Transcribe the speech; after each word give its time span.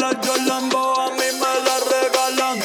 la 0.00 0.12
Jolambo, 0.24 1.00
a 1.00 1.10
mí 1.10 1.28
me 1.40 1.52
la 1.66 1.76
regalan. 1.92 2.60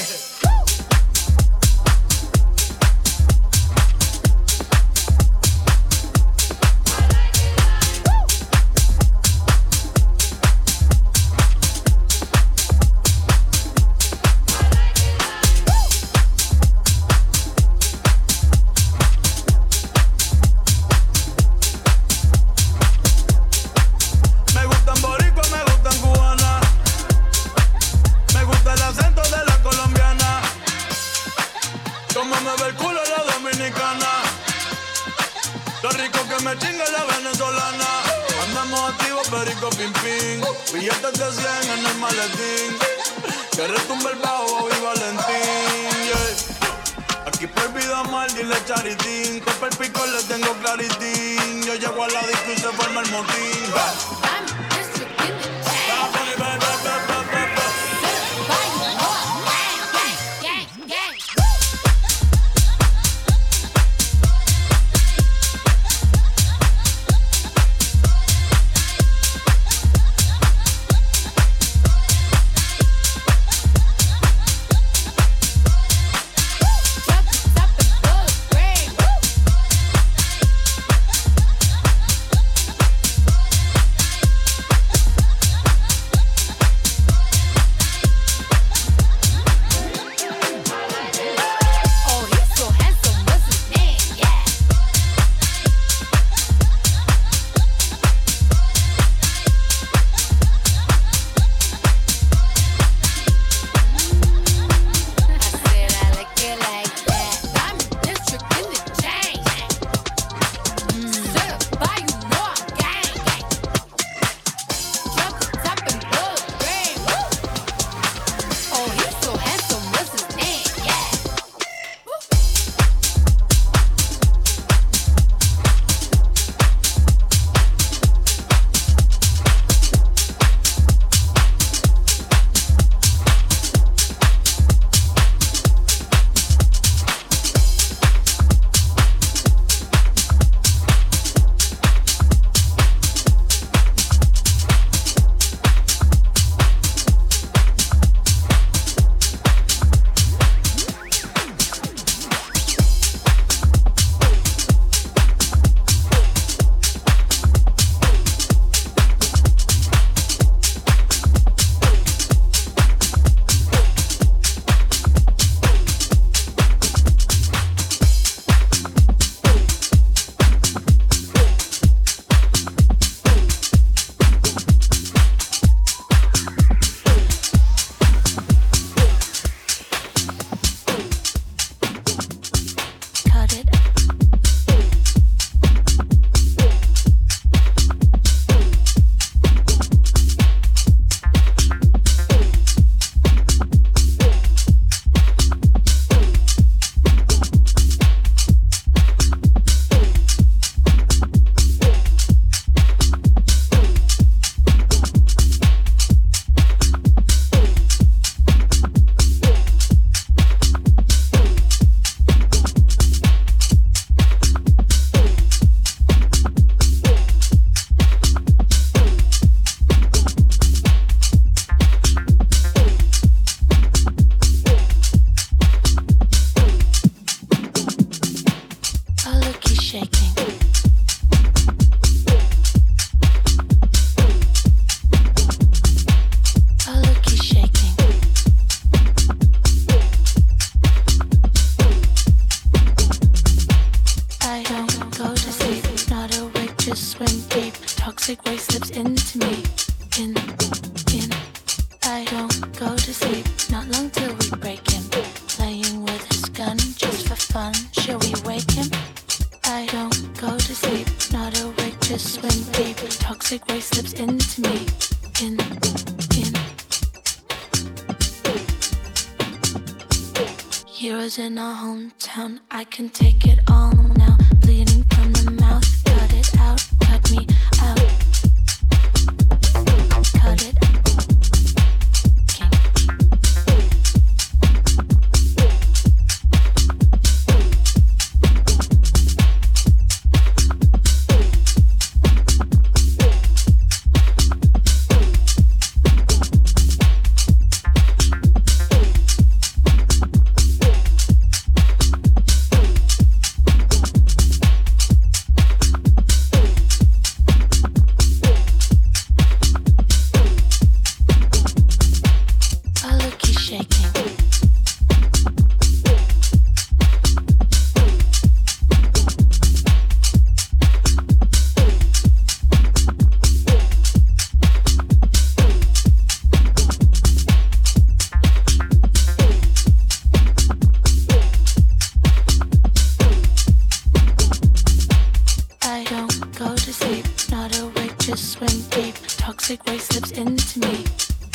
swim 338.56 338.82
deep. 338.90 339.16
Toxic 339.28 339.86
waste 339.86 340.14
slips 340.14 340.32
into 340.32 340.80
me. 340.80 341.04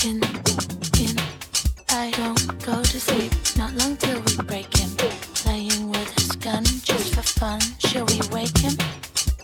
In, 0.05 0.16
in. 1.01 1.16
I 1.88 2.11
don't 2.20 2.44
go 2.64 2.82
to 2.82 3.01
sleep. 3.01 3.32
Not 3.57 3.72
long 3.74 3.96
till 3.96 4.20
we 4.20 4.36
break 4.44 4.68
him. 4.76 4.90
Playing 5.42 5.88
with 5.88 6.11
his 6.18 6.32
gun 6.32 6.64
just 6.64 7.14
for 7.14 7.22
fun. 7.22 7.61
Shall 7.78 8.05
we 8.07 8.20
wake 8.30 8.59
him? 8.59 8.76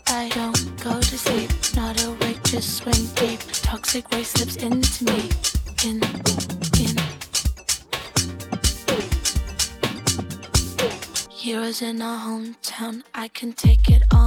I 0.09 0.29
don't 0.35 0.65
go 0.85 1.01
to 1.01 1.19
sleep. 1.19 1.51
Not 1.75 1.97
awake, 2.05 2.43
just 2.45 2.77
swim 2.79 3.07
deep. 3.15 3.41
Toxic 3.63 4.05
waste 4.11 4.37
slips 4.37 4.57
into 4.57 5.05
me. 5.05 5.31
In, 5.89 5.97
in. 6.83 6.97
Heroes 11.31 11.81
in 11.81 12.03
our 12.03 12.21
hometown. 12.27 13.03
I 13.15 13.29
can 13.29 13.53
take 13.55 13.89
it 13.89 14.03
all. 14.13 14.26